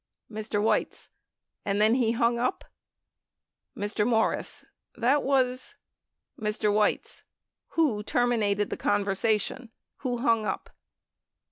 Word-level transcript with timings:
Mr. 0.31 0.59
Weitz. 0.59 1.11
And 1.63 1.79
then 1.79 1.93
he 1.93 2.13
hung 2.13 2.39
up? 2.39 2.65
Mr. 3.77 4.03
Morris. 4.03 4.65
That 4.95 5.21
was 5.21 5.75
Mr. 6.39 6.73
Weitz. 6.73 7.21
Who 7.77 8.01
terminated 8.01 8.71
the 8.71 8.77
conversation? 8.77 9.69
Who 9.97 10.17
hung 10.17 10.43
up 10.43 10.71